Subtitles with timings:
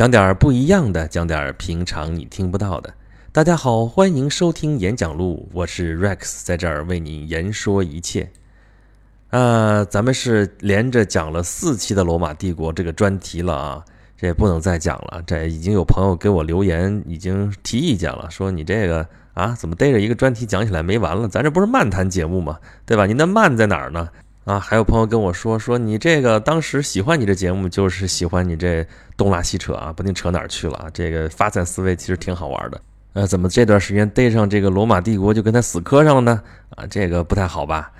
[0.00, 2.90] 讲点不一样的，讲点平常你听不到的。
[3.32, 8.30] 大家好，欢迎收听演讲录，我是 Rex，在这儿为你言说一切。
[9.28, 13.84] 啊，咱们是连着讲了四期的罗马帝国这个专题了啊，
[14.16, 15.22] 这也不能再讲了。
[15.26, 21.28] 这已经有朋友给我留言，已经提意见了，说你这个啊，怎么逮着一个专题讲起来没完了？
[21.28, 22.58] 咱这不是漫谈节目吗？
[22.86, 23.04] 对吧？
[23.04, 24.08] 您的慢在哪儿呢？
[24.44, 28.84] 啊，还有朋友跟我说说你这个当时喜欢你这节目，就是喜欢你这
[29.16, 30.86] 东拉西扯啊，不定扯哪儿去了啊。
[30.92, 32.80] 这个发散思维其实挺好玩的。
[33.12, 36.42] 呃，怎么这段时间逮上这个罗马帝国就跟他死磕上了呢？
[36.70, 37.92] 啊，这个不太好吧？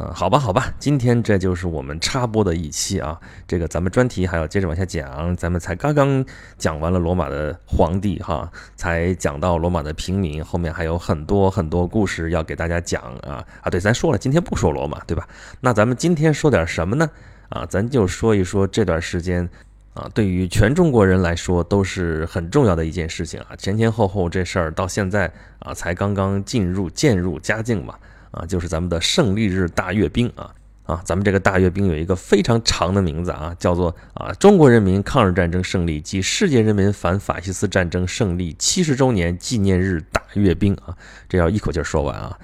[0.00, 3.18] 嗯，好吧，好吧，今天这就是我们插播的一期啊。
[3.48, 6.24] 这个咱们专题还要接着往下讲，咱们才刚刚
[6.56, 13.68] 讲完了罗马的皇帝哈，才讲到罗马的平民，后面还有很多很多故事要给大家讲啊啊！
[13.68, 15.26] 对，咱说了，今天不说罗马，对吧？
[15.60, 17.10] 那咱们今天说点什么呢？
[17.48, 19.48] 啊，咱就说一说这段时间
[19.94, 23.56] 啊，对于全中国人来说都是很重要的一件事情啊。
[23.56, 27.96] 前前后后这事儿到现在啊，才刚刚进入渐入佳境嘛。
[28.30, 31.02] 啊，就是咱们的胜利日大阅兵啊啊！
[31.04, 40.96] 咱们这个大阅兵有一个非常长的名字啊，叫做啊中国人民抗日战争胜利及世界人民反法西斯战争胜利七十周年纪念日大阅兵啊！
[41.28, 42.38] 这要一口气说完啊！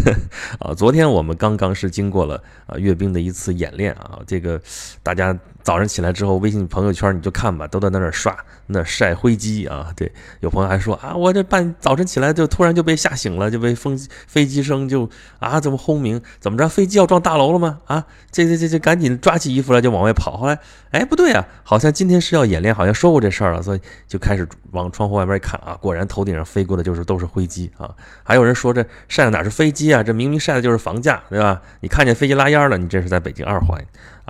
[0.60, 4.60] 啊，昨天我们刚刚是经过了啊阅兵的一次演练啊，这个
[5.02, 5.38] 大家。
[5.62, 9.92] 早上起来之后，微信朋友圈你就看吧，都在那那刷，那晒灰机啊。
[9.94, 15.08] 对，有朋友还说啊，我这半早晨起来就突然就被吓醒了，就被风飞机声就
[15.38, 16.20] 啊怎么轰鸣？
[16.38, 16.68] 怎么着？
[16.68, 17.80] 飞机要撞大楼了吗？
[17.86, 20.36] 啊，这这这这赶紧抓起衣服来就往外跑。
[20.36, 20.58] 后来
[20.92, 27.90] 哎不对啊，好像今天是要演练，好像说过这事儿了，所以就开始往窗户外边一看啊，果然头顶上飞过的就是都是灰机啊。
[28.22, 30.02] 还有人说这晒的哪是飞机啊？
[30.02, 31.60] 这明明晒的就是房价，对吧？
[31.80, 33.78] 你看见飞机拉烟了，你这是在北京二环。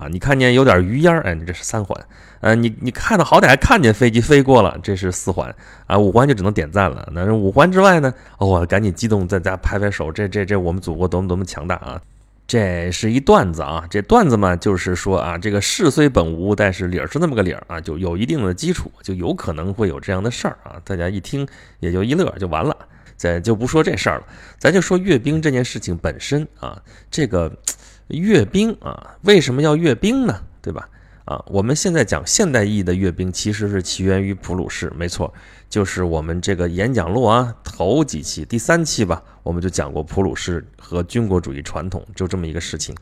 [0.00, 1.94] 啊，你看见有点余烟哎，你这是三环，
[2.40, 5.54] 呃，你你看到好歹还看见飞机飞过了，这是四环，
[5.86, 7.06] 啊，五环就只能点赞了。
[7.12, 8.14] 那五环之外呢？
[8.38, 12.00] 哦，赶紧激动，在家拍拍手，这这这，我们祖国多么多么强大啊！
[12.46, 20.80] 这是一段子啊，这段子嘛，就是说啊，这个事虽本无，但是理儿是那么个理儿啊，就有一定的基础，就有可能会有这样的事儿啊。
[20.82, 21.46] 大家一听
[21.80, 22.74] 也就一乐就完了，
[23.18, 24.24] 咱就不说这事儿了，
[24.58, 26.80] 咱就说阅兵这件事情本身啊，
[27.10, 27.52] 这个。
[28.10, 30.42] 阅兵啊，为什么要阅兵呢？
[30.60, 30.88] 对吧？
[31.24, 35.32] 啊，我们现在讲现代意义的阅兵，其实是起源于普鲁士，没错，
[35.68, 42.94] 就是我们这个演讲录啊，头几期，第三期吧，我们就讲过普鲁士和军国主义传统，就这么一个事情。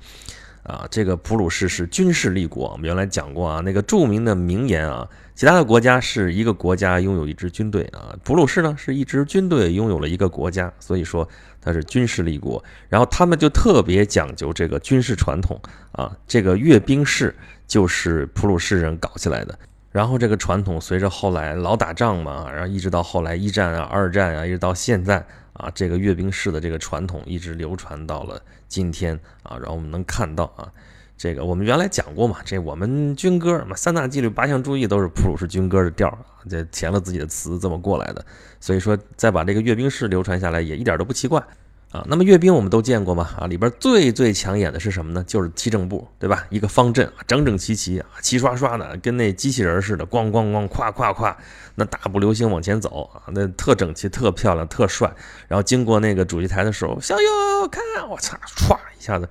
[0.65, 11.27] 啊，这个普鲁士是军事立国，我们原来讲过啊，那个著名的名言啊，其他的国家是一个国家拥有一支军队啊，普鲁士呢是一支军队拥有了一个国家，所以说
[11.69, 12.63] 它是军事立国。
[12.89, 15.61] 然后他们就特别讲究这个军事传统
[15.93, 17.35] 啊，这个阅兵式
[17.67, 19.59] 就是普鲁士人搞起来的。
[19.93, 25.25] 然后这个传统随着后来老打仗嘛，然后一直到后来一战啊、二战啊，一直到现在。
[25.55, 30.71] 啊，这个阅兵式的这个传统一直流传到了今天啊，然后我们能看到啊，
[31.19, 38.25] 这个我们原来讲过嘛，这我们军歌嘛，三大纪律八项注意都是普鲁士军歌的调啊，这填了自己的词这么过来的，
[38.61, 41.43] 所以说再把这个阅兵式流传下来也一点都不奇怪。
[41.91, 43.31] 啊，那么阅兵我们都见过嘛？
[43.39, 45.25] 啊，里边最最抢眼的是什么呢？
[45.27, 46.45] 就是踢正步，对吧？
[46.51, 51.35] 一个方阵，整整齐齐啊，齐刷刷的，跟那机器人似的，咣咣咣，咵咵咵，
[51.77, 55.11] 那大步流星往前走啊，那特整齐、特漂亮、特帅。
[55.49, 59.27] 然后经过那个主席台的时候，向右看，我操，唰一下子，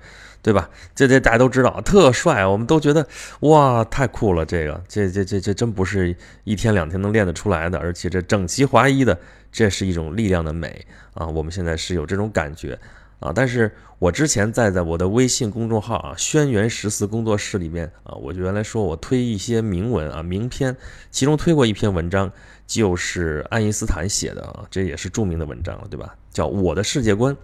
[0.48, 0.70] 对吧？
[0.94, 3.06] 这这大家都知道，特帅，我们都觉得
[3.40, 4.46] 哇，太酷了！
[4.46, 9.18] 这个，这这这这真不是一天两天能练得出来的，而且这整齐划一的。
[9.52, 11.26] 这是一种力量的美啊！
[11.26, 12.78] 我们现在是有这种感觉
[13.20, 13.30] 啊！
[13.34, 20.74] 但是我之前在在我的微信公众号啊“轩辕十四工作室”里面啊，我就原来说我推一些名文啊名篇，
[21.10, 22.32] 其中推过一篇文章，
[22.66, 26.14] 就是爱因斯坦写的啊，这也是著名的文章了，对吧？
[26.32, 27.34] 叫《我的世界观》。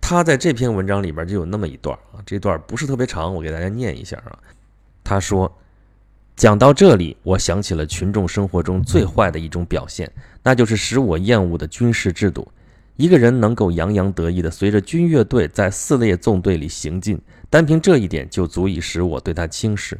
[0.00, 4.38] 他在这篇文章里边就有那么一段啊，这段不是特别长，我给大家念一下啊。
[5.02, 5.52] 他说。
[6.36, 10.08] 讲到这里，我想起了群众生活中最坏的一种表现，
[10.40, 12.46] 那就是使我厌恶的军事制度。
[12.94, 17.20] 一个人能够洋洋得意地随着军乐队在四列纵队里行进，
[17.50, 19.98] 单凭这一点就足以使我对他轻视。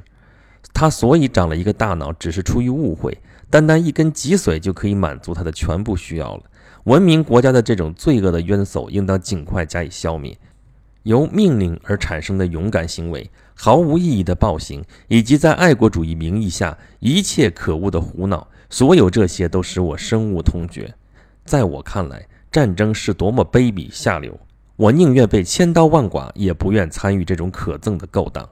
[0.72, 3.18] 他所以长了一个大脑，只是出于误会，
[3.50, 6.42] 单单一根脊髓就可以满足他的全部需要了。
[6.88, 10.35] 文明国家的这种罪恶的冤首，应当尽快加以消灭。
[11.02, 13.31] 由命令而产生的勇敢行为。
[13.55, 20.94] 毫无意义的暴行，以及在爱国主义名义下一切可恶的胡闹，所有这些都使我深恶痛绝。
[21.44, 24.40] 在我看来，战争是多么卑鄙下流！
[24.76, 28.49] 我宁愿被千刀万剐，也不愿参与这种可憎的勾当。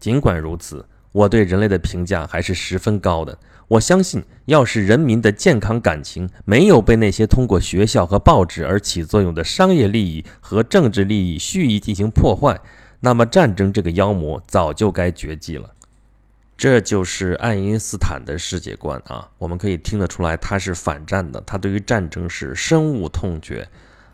[0.00, 3.38] 尽管如此，我对人类的评价还是十分高的。
[3.68, 12.58] 我相信，要是人民的健康感情没有被那些通过学校和报纸而起作用的商业利益和政治利益蓄意进行破坏，
[13.00, 15.74] 那么战争这个妖魔早就该绝迹了。
[16.56, 19.28] 这就是爱因斯坦的世界观啊！
[19.38, 23.68] 我们可以听得出来，他是反战的，他对于战争是深恶痛绝。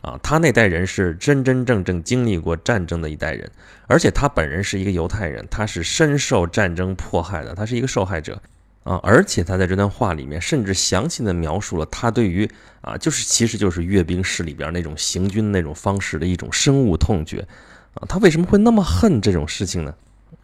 [0.05, 3.51] 啊，他那代人是真真正正经历过战争的一代人，
[3.87, 8.39] 而且他本人是一个犹太人，他是深受战争迫害的，他是一个受害者
[8.83, 9.01] 啊！
[9.03, 12.47] 而且他在这段话里面甚至详细的描述了他对于
[12.83, 17.41] 啊，就是其实就是阅兵式里边那种行军那种方式的一种深恶痛绝
[17.95, 18.05] 啊！
[18.06, 19.95] 他为什么会那么恨这种事情呢？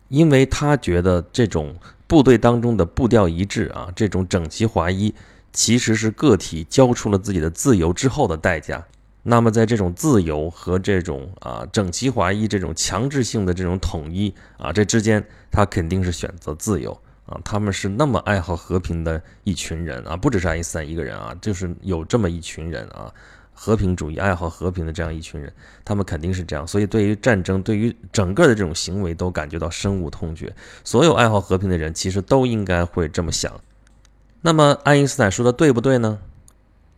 [0.09, 1.77] 因为他觉得这种
[2.07, 5.15] 部队当中的步调一致啊，这种整齐划一，
[5.53, 8.83] 其实是个体交出了自己的自由之后的代价。
[9.22, 17.38] 那么，在这种自由和这种啊整齐划一、这种强制性的这种统一啊这之间，他肯定是选择自由啊。
[17.44, 23.12] 他们是那么爱好和平的一群人啊，不只是爱因斯坦一个人啊，就是有这么一群人啊，
[23.52, 25.52] 和平主义、爱好和平的这样一群人，
[25.84, 26.66] 他们肯定是这样。
[26.66, 30.50] 所以，对于战争，对于整个的这种行为，都感觉到深恶痛绝。
[30.82, 33.52] 所有爱好和平的人，其实都应该会这么想。
[34.40, 36.19] 那么，爱因斯坦说的对不对呢？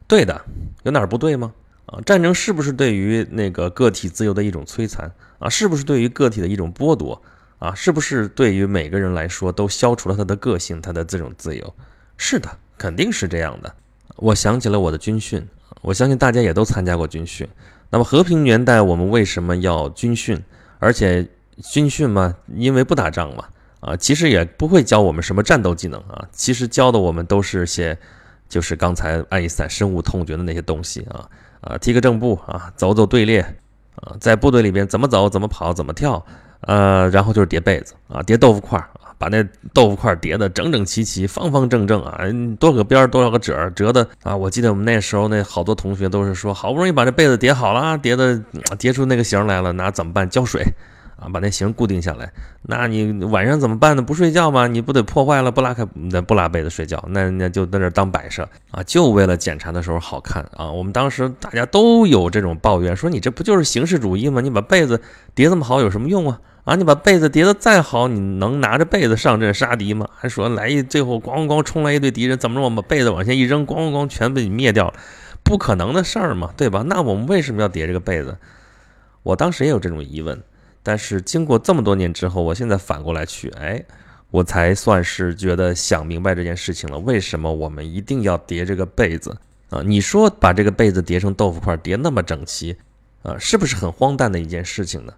[0.07, 0.45] 对的，
[0.85, 1.53] 有哪儿不对吗？
[1.93, 5.49] 啊，战争是不是对于那个个体自由的一种摧残啊？
[5.49, 7.21] 是不是对于个体的一种剥夺
[7.59, 7.75] 啊？
[7.75, 11.75] 是不是对于每个人来说都消除了他的个性、他的这种自由？
[12.17, 12.49] 是的，
[12.79, 13.75] 肯定是这样的。
[14.17, 15.47] 我想起了我的军训，
[15.83, 17.47] 我相信大家也都参加过军训。
[17.91, 20.43] 那么和平年代我们为什么要军训？
[20.79, 21.29] 而且
[21.71, 23.45] 军训嘛，因为不打仗嘛，
[23.81, 27.99] 啊，其实也不会教我们什么战斗技能啊，其实教的我们都是些，
[28.49, 31.29] 就是刚才爱因斯坦深恶痛绝的那些东西啊。
[31.63, 33.41] 啊，踢个正步啊，走走队列
[33.97, 36.25] 啊，在部队里边怎么走、怎么跑、怎么跳，
[36.61, 39.43] 呃，然后就是叠被子啊，叠豆腐块啊，把那
[39.73, 42.19] 豆腐块叠的整整齐齐、方方正正啊，
[42.59, 44.37] 多个边儿、多少个褶折的啊。
[44.37, 48.43] 我记得我们那时候那好多同学都是说，好不容易把这被子叠好了，叠的
[48.79, 50.29] 叠出那个形来了，那怎么办？
[50.29, 50.67] 浇水。
[51.23, 52.33] 啊，把那形固定下来，
[52.63, 54.03] 那你晚上怎么办呢？
[54.03, 54.67] 不睡觉吗？
[54.67, 60.69] 你不得破坏了，不拉开，不拉被子睡觉，那那就在那当摆设啊，就为了检查的时候好看啊。
[60.71, 64.41] 我们当时大家都有这种抱怨，说你这不就是形式主义吗？
[64.41, 65.01] 你把被子
[65.35, 66.41] 叠这么好有什么用啊？
[66.65, 70.09] 啊，你把被子叠得再好，你能拿着被子上阵杀敌吗？
[70.15, 72.65] 还说来一最后咣咣冲来一队敌人，怎么着？
[72.65, 74.95] 我把被子往前一扔，咣咣咣全被你灭掉了，
[75.43, 76.85] 不可能的事儿嘛，对吧？
[76.87, 78.37] 那我们为什么要叠这个被子？
[79.25, 80.41] 我当时也有这种疑问。
[80.83, 83.85] 但是经过这么多年之后，我现在反过来去，哎，
[84.31, 86.99] 我才算是觉得想明白这件事情了。
[86.99, 89.37] 为什么我们一定要叠这个被子
[89.71, 89.83] 啊？
[89.85, 92.77] 你说把这个被子叠成豆腐块，叠那么整齐，
[93.23, 95.13] 啊，是不是很荒诞的一件事情呢？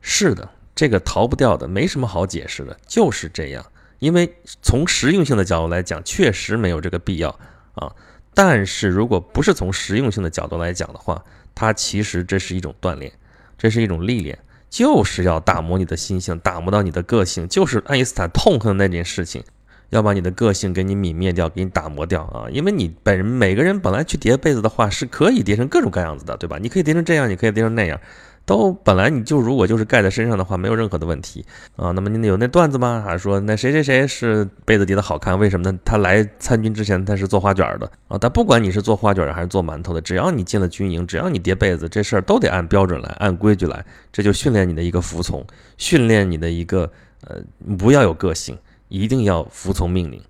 [0.00, 3.64] 是的，这个逃不掉的，没什么好解释的，就是这样。
[3.98, 4.32] 因为
[4.62, 7.28] 从实用性的角度来讲，确实没有这个必要
[7.74, 7.92] 啊。
[8.34, 11.22] 但是如果不是从实用性的角度来讲的话，
[11.54, 13.12] 它其实这是一种锻炼，
[13.58, 14.38] 这是一种历练。
[14.72, 19.44] 就是要打磨你的心性，打磨到你的个性，就是爱因斯坦痛恨那件事情，
[19.90, 22.48] 要把你的个性给你泯灭掉，给你打磨掉啊！
[22.50, 26.56] 因为你本人每个人本来去叠被子的话，是可以叠成各种各样子的，对吧？
[26.58, 28.00] 你可以叠成这样，你可以叠成那样。
[28.44, 31.44] 都本来你就如果就是盖在身上的话，没有任何的问题
[31.76, 31.92] 啊。
[31.92, 33.02] 那么你有那段子吗？
[33.06, 35.38] 还说那谁谁谁是被子叠的好看？
[35.38, 35.78] 为什么呢？
[35.84, 38.18] 他来参军之前他是做花卷的啊。
[38.20, 43.84] 但不管你是做花卷还是做馒头的，只要你进了军营，只要你叠被子，这事儿都得按标准来，按规矩来。
[44.10, 45.46] 这就训练你的一个服从，
[45.78, 46.90] 训练你的一个
[47.26, 47.36] 呃
[47.78, 50.20] 不要有个性，一定要服从命令，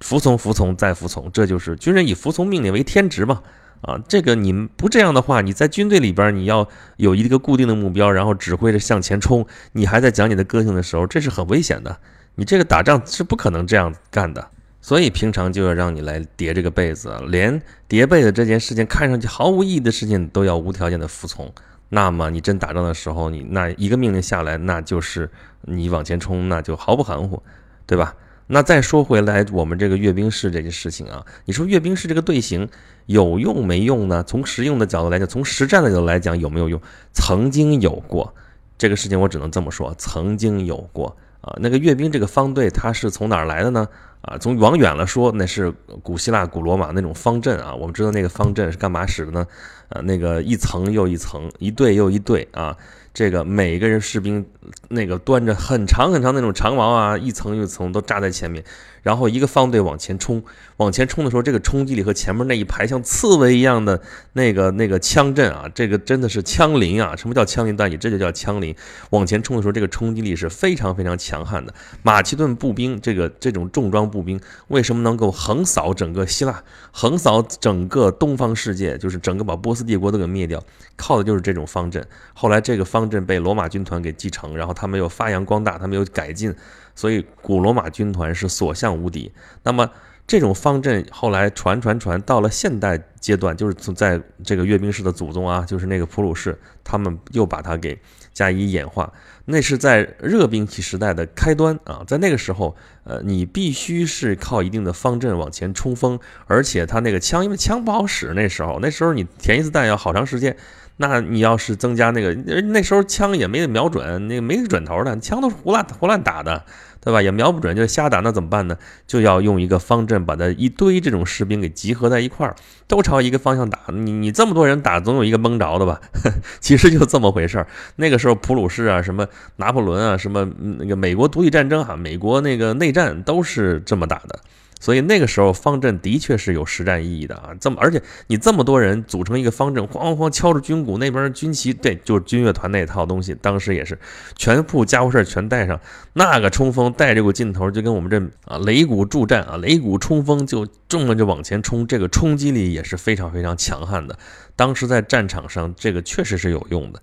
[0.00, 3.42] 服从服从再服从，这就是军人以服从命令为天职嘛。
[3.82, 11.98] 啊，这个你不这样的话，你在军队里边你要有一个固定的目标，然后指挥着向前冲，你还在讲你的个性的时候，这是很危险的。
[12.34, 14.48] 你这个打仗是不可能这样干的，
[14.80, 21.52] 所以平常就要让你来叠这个被子，连叠被子这件事情看上去毫无意义的事情都要无条件的服从。
[21.88, 25.30] 那么你真打仗的时候，你那一个命令下来，那就是
[25.62, 27.42] 你往前冲，那就毫不含糊，
[27.86, 28.14] 对吧？
[28.48, 32.68] 那再说回来，我们这个阅兵式这件事情啊，你说阅兵式这个队形
[33.06, 34.22] 有用没用呢？
[34.22, 36.80] 从实用的角度来讲，从实战的角度来讲，有没有用？
[37.12, 38.32] 曾经有过
[38.78, 41.56] 这个事情，我只能这么说，曾经有过啊。
[41.60, 43.88] 那个阅兵这个方队，它是从哪儿来的呢？
[44.20, 45.72] 啊，从往远了说，那是
[46.02, 47.74] 古希腊、古罗马那种方阵啊。
[47.74, 49.46] 我们知道那个方阵是干嘛使的呢？
[49.88, 52.76] 呃，那个一层又一层，一队又一队啊。
[53.16, 54.44] 这个每一个人士兵
[54.90, 58.62] 那个端着很长很长那种长矛啊，一层一层都扎在前面，
[59.06, 60.42] 然后一个方队往前冲，
[60.78, 67.14] 往前冲的时候，这个冲击力和前面那一排像刺猬一样的那个那个枪阵啊，这个真的是枪林啊！
[67.14, 67.96] 什么叫枪林弹雨？
[67.96, 68.74] 这就叫枪林。
[69.10, 71.72] 往前冲的时候，这个冲击力是非常非常强悍的。
[72.02, 80.60] 马其顿步兵这个这种重装步兵为什么能够横扫整个希腊，横扫整个东方世界，就是整个把波斯帝国都给灭掉，
[80.96, 82.04] 靠的就是这种方阵。
[82.34, 86.52] 后来这个方阵被罗马军团给继承，然后他们又发扬光大，他们又改进，
[86.96, 89.30] 所以古罗马军团是所向无敌。
[89.62, 89.88] 那么
[90.26, 97.96] 这种方阵后来传传传到了现代阶段，就是从在这个阅兵式的祖宗啊，就是那个普鲁士，他们又把它给
[98.32, 99.12] 加以演化。
[99.44, 102.74] 那是在热兵器时代的开端啊，在那个时候，
[103.04, 110.56] 呃，你必须是靠一定的方阵往前冲锋，而且他那个枪，因为枪不好使，那时候那时候你填一次弹要好长时间。
[110.98, 116.64] 那你要是增加那个，那时候枪也没瞄准，那没准头的，枪都是胡乱胡乱打的，
[117.00, 117.20] 对吧？
[117.20, 118.78] 也瞄不准，就瞎打，那怎么办呢？
[119.06, 123.80] 就要用一个方阵，把它一堆这种士兵给集合在一块儿，都朝一个方向打。
[123.88, 126.00] 你你这么多人打，总有一个蒙着的吧？
[126.60, 127.66] 其实就这么回事儿。
[127.96, 129.26] 那个时候普鲁士啊，什么
[129.56, 130.48] 拿破仑啊，什么
[130.78, 134.38] 那个美国独立战争哈，美国那个内战都是这么打的。
[134.78, 143.98] 所以那个时候方阵的确是有实战意义的啊，这么而且你这么多人组成一个方阵，哐哐哐敲着军鼓，那边军旗对，就是军乐团那套东西，当时也是
[144.36, 145.80] 全部家伙事全带上，
[146.12, 154.18] 那个冲锋带这股劲头，就跟我们这啊擂鼓助战啊，擂鼓冲锋就重了就往前冲，这个冲击力也是非常非常强悍的。
[154.54, 157.00] 当时在战场上这个确实是有用的，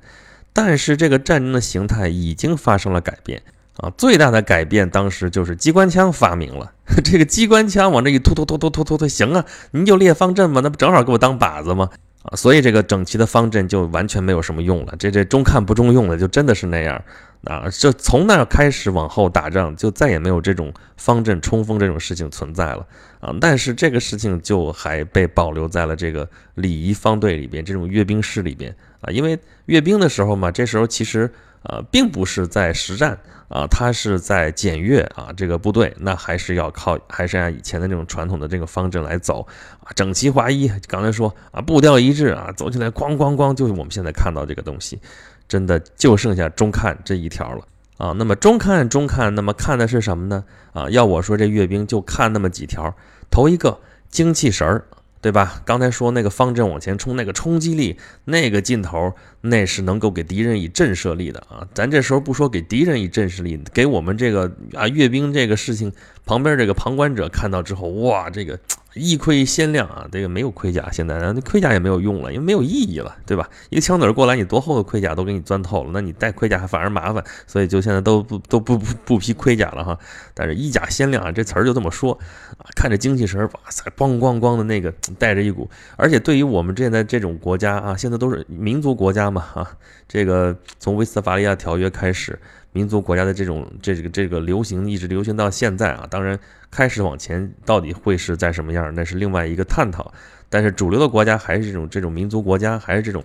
[0.54, 3.42] 但是这个战争的形态已经发生了改变。
[3.78, 6.72] 啊，最大的改变当时就是机关枪发明了。
[7.04, 11.90] 这个机关枪往这一突突突突突突突，行啊，您就列方阵吧，那不正好给我当靶子吗？
[12.22, 14.94] 啊，所以这个整齐的方阵就完全没有什么用了。
[15.00, 17.04] 这这中看不中用的，就真的是那样
[17.46, 17.68] 啊。
[17.70, 22.86] 就从那开始往后打仗，就再也没有这种方阵冲锋这种事情存在了
[23.20, 23.34] 啊。
[23.42, 29.10] 但是这个事情就还被保留在了这个礼仪方队里边，这种阅兵式里边啊。
[29.12, 31.30] 因为阅兵的时候嘛，这时候其实
[31.64, 33.18] 呃并不是在实战。
[33.48, 39.46] 啊，他是在检阅啊，这个部队那还是要靠，还是按以前的那种传统的这个方阵来走
[39.84, 40.68] 啊，整齐划一。
[40.88, 45.00] 刚才说啊，步调一致啊，走起来咣咣咣，就是我们现在看到这个东西，
[45.48, 48.14] 真的就剩下中看这一条了啊。
[48.18, 50.44] 那么中看中看，那么看的是什么呢？
[50.74, 52.96] 啊，要我说这阅兵就看那么几条，
[53.30, 54.86] 头一个精气神儿。
[55.24, 55.62] 对吧？
[55.64, 61.66] 刚才说那个方阵往前冲，那个冲击力，那个劲头，那是能够给敌人以震慑力的啊！
[61.74, 65.94] 咱这时候不说给敌人以震慑力，给我们这个啊阅兵这个事情
[66.26, 68.60] 旁边这个旁观者看到之后，哇，这个。
[68.96, 70.08] 一盔鲜亮啊！
[70.12, 73.50] 这个没有盔甲，现在那盔甲也没有用了，因为没有意义了，对吧？
[73.70, 79.98] 一个枪子过来，你多厚的盔甲都给你钻透了，那你戴盔甲还反而麻烦，所以就现在都不都不不不披盔甲了哈。
[80.34, 82.14] 但是衣甲鲜亮啊，这词儿就这么说
[82.58, 89.72] 啊，看着精气神，哇塞，咣咣咣的那个带着一股，而且对于我们现在这种国家啊，现在都是民族国家嘛啊，
[90.08, 92.40] 这个从威斯特伐利亚条约开始。
[92.76, 96.40] 民族国家的这种这个这个流行一直流行到现在啊，当然
[96.74, 100.14] 开始往前到底会是在什么样，那是另外一个探讨。
[100.50, 103.24] 但是主流的国家还是这种这种民族国家，还是这种，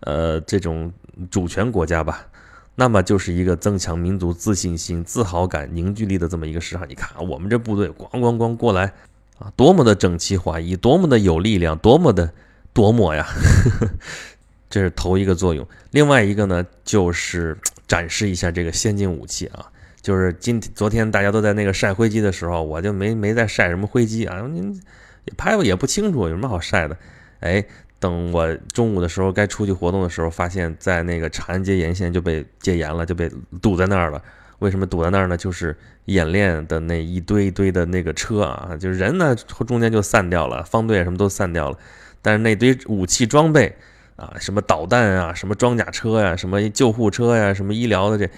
[0.00, 0.92] 呃，这种
[1.30, 2.26] 主权国家吧。
[2.74, 6.88] 那么就是一个增强民族自信心、自豪感、凝聚力的这么一个市场。
[6.88, 8.92] 你看我们这部队咣咣咣过来
[9.38, 12.32] 啊，多么的整齐划一，多么的有力量，多么的
[12.72, 13.26] 夺目呀！
[14.68, 15.66] 这是头一个作用。
[15.90, 17.56] 另外一个呢，就是。
[17.88, 19.70] 展示一下这个先进武器啊，
[20.06, 24.80] 就是今昨天大家都在那个晒灰机的时候，我就没没在晒什么灰机啊，您
[25.36, 26.96] 拍吧也不清楚，有什么好晒的？
[27.40, 27.64] 哎，
[27.98, 33.28] 等我中午的时候该出去活动的时候，发现在那个长安街沿线就被戒严了，就被
[33.60, 34.22] 堵在那儿了。
[34.60, 35.36] 为什么堵在那儿呢？
[35.36, 41.76] 就是演练的那一堆一堆的那个车啊，就是人呢中间就散掉了，方队什么都散掉了，
[42.22, 43.74] 但是那堆武器装备。
[44.14, 48.30] 啊，什么导弹啊，什么装甲车呀，什么救护车呀，什么医疗的这，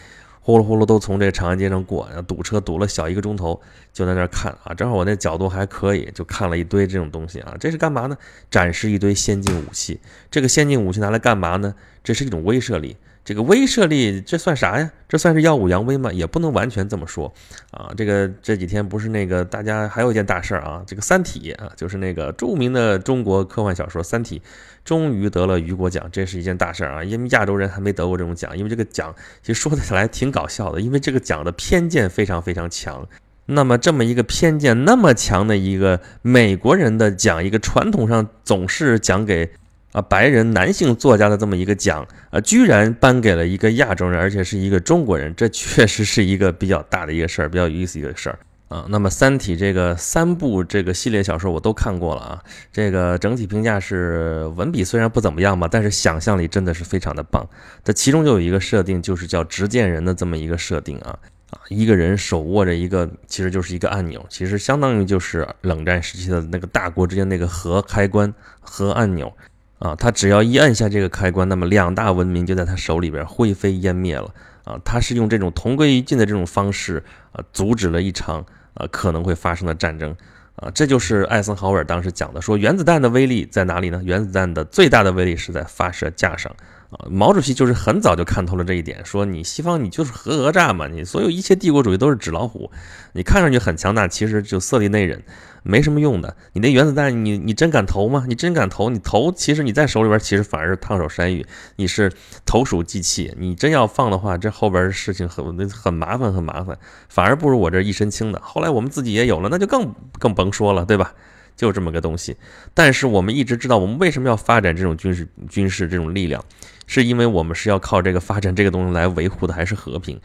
[0.49, 3.61] 呼噜呼噜都从这长安街上过，然后堵车堵了小一个钟头，
[3.93, 8.17] 就在那看啊，正好我那角度还可以，就看了一堆这种东西啊，这是干嘛呢？
[8.51, 10.01] 展示一堆先进武器。
[10.31, 11.75] 这个先进武器拿来干嘛呢？
[12.03, 12.97] 这是一种威慑力。
[13.29, 14.91] 这个威慑力，这算啥呀？
[15.07, 16.11] 这算是耀武扬威吗？
[16.11, 17.31] 也不能完全这么说
[17.71, 17.93] 啊。
[17.95, 24.39] 这个这几天不是那个大家还有一件大事儿啊，这个《三体》啊，就是那个著名的中国科幻小说《三体》，
[24.83, 27.05] 终于得了雨果奖，这是一件大事儿啊。
[27.05, 33.07] 因为亚洲人还没得过这种奖，因为这个奖其实说起来挺搞笑的，因为这个奖的偏见非常非常强。
[33.45, 39.51] 那么这么一个偏见那么强的一个美国人的奖一个传统上总是讲给
[39.93, 48.87] 啊白人男性作家的这么一个奖啊，居然颁给了一个亚洲人，而且是一个中国人，这确实是一个比较大的一个事儿，比较有意思一个事儿啊。
[48.89, 52.43] 那么《三体》这个三部这个系列小说我都看过了啊，
[52.73, 57.49] 这个整体评价是文笔虽然不怎么样吧，但是想象力真的是非常的棒。
[57.83, 61.19] 这其中就有一个设定，就是叫执剑人的这么一个设定啊。
[61.51, 68.31] 啊，一个人手握着一个，其实就是一个按钮，其实相当于就是冷战时期的那个大国之间那个核开关、
[68.61, 69.33] 核按钮
[69.79, 69.95] 啊。
[69.95, 74.33] 他只要一按下这个开关，那么两大文明就在他手里边灰飞烟灭了
[74.65, 74.79] 啊。
[74.85, 78.45] 他是用这种同归于尽的这种方式啊，阻止了一场
[78.75, 80.17] 啊可能会发生的战争
[80.57, 80.71] 啊。
[80.75, 84.01] 这就是艾森豪威尔当时讲的，说原子弹的威力在哪里呢？
[84.05, 86.55] 原子弹的最大的威力是在发射架上。
[86.91, 92.71] 啊，毛主席就是很早就看透了这一点，说你西方你就是核讹诈嘛，你所有一切帝国主义都是纸老虎，
[93.13, 95.21] 你看上去很强大，其实就色厉内荏，
[95.63, 96.35] 没什么用的。
[96.55, 98.25] 你那原子弹，你你真敢投吗？
[98.27, 98.89] 你真敢投？
[98.89, 101.45] 你投，其实你在手里边，其实反而是烫手山芋，
[101.77, 102.11] 你是
[102.47, 103.35] 投鼠忌器。
[103.37, 106.79] 你真要放的话，这后边的事情很很麻烦，很麻烦，
[107.11, 108.41] 反而不如我这一身轻的。
[108.43, 111.13] 后来我们自己也有了，那就更更甭说了，对吧？
[111.55, 112.37] 就这么个东西。
[112.73, 116.43] 但是我们一直知道，我们为什么要发展这种军事军事这种力量？
[116.89, 120.21] 是因为我们是要靠这个发展这个东西来维护的，还是和平？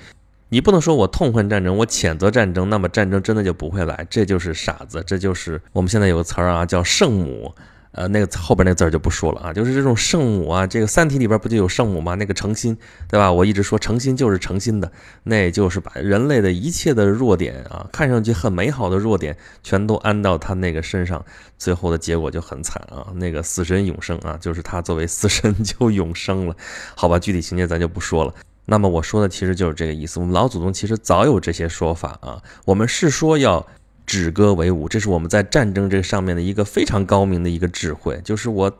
[0.49, 4.07] 你不能说我痛恨战争，我谴责战争，那么战争真的就不会来？
[4.09, 7.53] 这就是傻子，这就是我们现在有个词儿啊，叫圣母。
[7.93, 12.15] 呃，那个后边那个字儿就不说了啊，就是这种圣母啊，这个《三体》里边不就有圣母吗？
[12.15, 12.75] 那个诚心，
[13.07, 13.31] 对吧？
[13.31, 21.23] 我一直说诚心就是诚心的，那就是把人类的一切的弱点啊，看上去很美好的弱点，全都安到他那个身上，
[21.59, 23.13] 最后的结果就很惨啊。
[23.13, 26.55] 那个死神永生啊，就是他作为死神就永生了，
[26.95, 27.19] 好吧？
[27.19, 28.33] 具体情节咱就不说了。
[28.65, 30.19] 那么我说的其实就是这个意思。
[30.19, 33.63] 我们老祖宗其实早有这些说法啊，我们是说要。
[34.05, 38.71] 止戈为武，这是我们在战争这上面的一个非常高明的一个智慧，就是我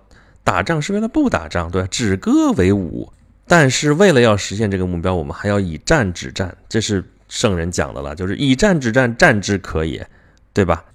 [0.44, 1.88] 打仗是为了不打仗，对吧？
[1.89, 3.12] 止戈为武，
[3.48, 10.08] 但是为了要实现这个目标，我们还要以战止战，这是圣人讲的了，就是以战止战，战之可也，
[10.51, 10.86] 对吧？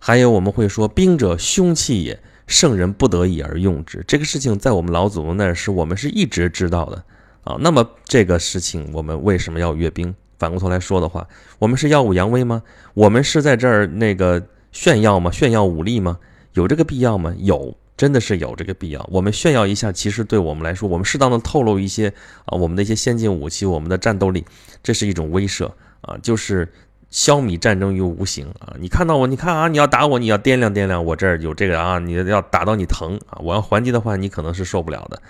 [0.00, 7.04] 还有我们会说，兵者凶器也，圣人不得已而用之，这个事情在我们老祖宗那是我们是一直知道的
[7.44, 7.56] 啊。
[7.60, 10.14] 那么这个事情，我们为什么要阅兵？
[10.38, 11.26] 反过头来说的话，
[11.58, 12.62] 我们是耀武扬威吗？
[12.94, 14.42] 我们是在这儿那个
[14.72, 15.30] 炫耀吗？
[15.30, 16.18] 炫耀武力吗？
[16.52, 17.34] 有这个必要吗？
[17.38, 19.04] 有，真的是有这个必要。
[19.12, 22.12] 我们炫耀一下，其实对我们来说，我们适当的透露一些
[22.44, 24.44] 啊，我们的一些先进武器，我们的战斗力，
[24.82, 26.72] 这是一种威慑啊，就是
[27.10, 28.74] 消弭战争于无形啊。
[28.78, 35.20] 你看到我，你看啊，你要打我，你要掂量掂量，我这儿有这个啊，你要打到你疼啊，我要还击的话，你可能是受不了的。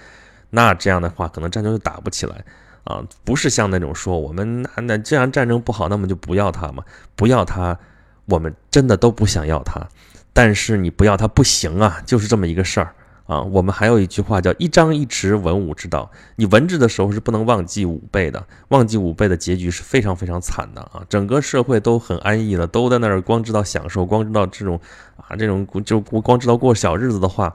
[0.50, 2.44] 那这样的话，可能战争就打不起来。
[2.84, 6.82] 啊，不是像那种说我们那那既然战争不好，那么就不要他嘛，
[7.14, 7.78] 不要他，
[8.26, 9.86] 我们真的都不想要他。
[10.32, 12.94] 但是你不要他不行啊，就是这么一个事儿
[13.26, 13.42] 啊。
[13.42, 16.10] 我们还有一句话叫“一张一弛，文武之道”。
[16.36, 21.02] 你文治的时候是不能忘记武备的，忘记武备的结局是非常非常惨的啊。
[21.08, 24.80] 整个社会都很安逸了，都在那儿光知道享受，光知道这种
[25.16, 27.52] 啊这种就光知道过小日子的话。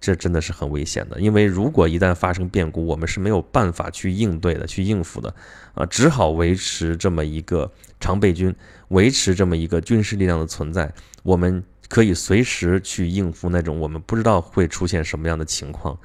[0.00, 5.34] 这真的是很危险的，因为如果一旦发生变故，我们是没有办法去应对的、去应付的，
[5.74, 8.54] 啊，只好维持这么一个常备军，
[8.88, 15.98] 维持这么一个军事力量的存在，我们可以随时去应付那种我们不知道会出现什么样的情况，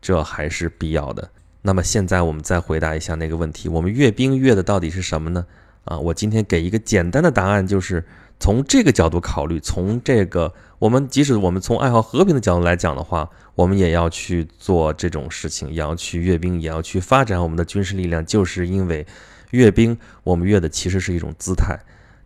[0.00, 1.28] 这还是必要的。
[1.62, 5.44] 那么现在我们再回答一下那个问题：我们阅兵阅的到底是什么呢？
[5.84, 8.04] 啊，我今天给一个简单的答案，就是
[8.40, 10.54] 从这个角度考虑，从这个。
[10.78, 19.04] 我们即使我们从爱好和平的角度来讲的话，我们也要去做这种事情，也要去阅兵，也要去发展我们的军事力量，就是因为
[19.50, 21.76] 阅兵，我们阅的其实是一种姿态。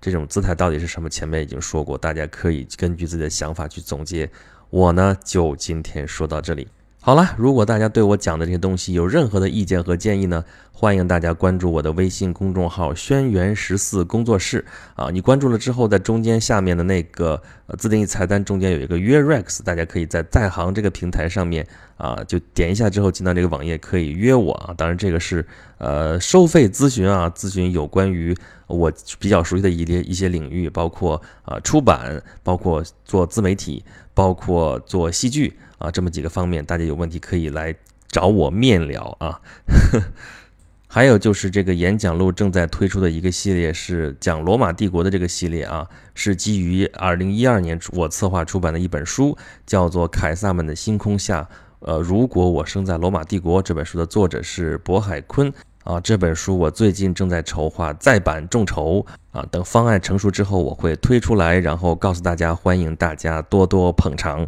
[0.03, 1.09] 这种姿态到底是什么？
[1.09, 4.31] 前面已经说过，大家可以根据自己的想法去总结。
[4.69, 6.69] 我呢，就今天说到这里。
[7.05, 15.11] 好了，如果大家对我讲的这些东西有任何的意见和建议呢，欢迎大家关注我的微信公众号“轩辕十四工作室”啊。
[15.11, 17.43] 你关注了之后，在中间下面的那个
[17.77, 21.67] 自定义菜单中间有一个约 Rex，大家可以在在行这个平台上面
[22.03, 24.75] 啊，就点一下之后进到这个网页可以约我啊。
[24.77, 25.47] 当然这个是
[25.79, 28.37] 呃收费咨询啊，咨询有关于
[28.67, 35.57] 我比较熟悉的一些一些领域，包括啊出版，包括做自媒体，包括做戏剧。
[35.79, 37.73] 啊，这么几个方面，大家有问题可以来
[38.09, 39.41] 找我面聊啊。
[40.87, 51.43] 还有就是这个演讲录正在推出的一个系列，是讲罗马帝国的这个系列啊，是基于二零一二年我策划出版的一本书，叫做《凯撒们的星空下》。
[51.85, 55.53] 呃，如果我生在罗马帝国，这本书的作者是渤海坤。
[55.85, 64.47] 啊，这本书我最近正在筹划再版众筹啊，等方案成熟之后我会推出来，然后告诉大家，欢迎大家多多捧场。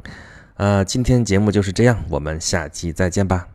[0.57, 3.54] 呃，今天节目就是这样，我们下期再见吧。